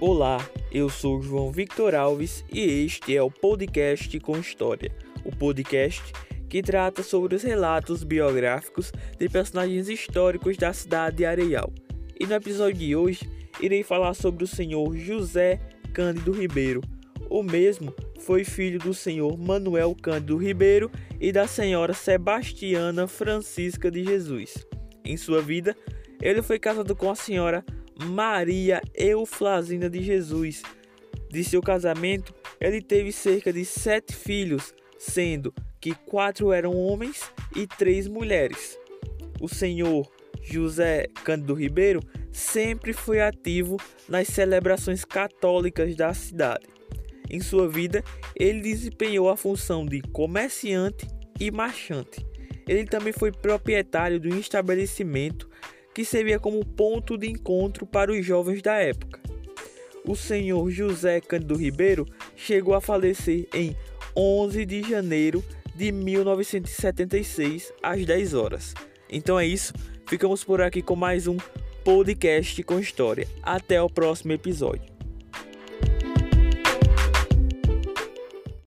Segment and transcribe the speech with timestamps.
[0.00, 0.38] Olá,
[0.70, 4.92] eu sou João Victor Alves e este é o podcast com História,
[5.24, 6.12] o podcast
[6.48, 11.72] que trata sobre os relatos biográficos de personagens históricos da cidade de Areial.
[12.18, 13.28] E no episódio de hoje
[13.60, 15.58] irei falar sobre o senhor José
[15.92, 16.80] Cândido Ribeiro.
[17.28, 24.04] O mesmo foi filho do senhor Manuel Cândido Ribeiro e da senhora Sebastiana Francisca de
[24.04, 24.64] Jesus.
[25.04, 25.76] Em sua vida,
[26.22, 27.64] ele foi casado com a senhora
[28.04, 30.62] Maria Euflasina de Jesus.
[31.30, 37.66] De seu casamento, ele teve cerca de sete filhos, sendo que quatro eram homens e
[37.66, 38.78] três mulheres.
[39.40, 40.10] O senhor
[40.42, 42.00] José Cândido Ribeiro
[42.32, 43.76] sempre foi ativo
[44.08, 46.66] nas celebrações católicas da cidade.
[47.30, 48.02] Em sua vida,
[48.34, 51.06] ele desempenhou a função de comerciante
[51.38, 52.24] e marchante.
[52.66, 55.48] Ele também foi proprietário de um estabelecimento
[55.98, 59.18] que servia como ponto de encontro para os jovens da época.
[60.06, 63.76] O senhor José Cândido Ribeiro chegou a falecer em
[64.16, 65.42] 11 de janeiro
[65.74, 68.74] de 1976, às 10 horas.
[69.10, 69.72] Então é isso,
[70.06, 71.36] ficamos por aqui com mais um
[71.82, 73.26] podcast com história.
[73.42, 74.97] Até o próximo episódio.